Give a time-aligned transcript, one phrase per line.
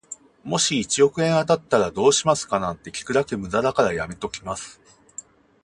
[0.43, 4.81] もし一億円当たったらどうしますかなんて聞くだけ無駄だからやめときます。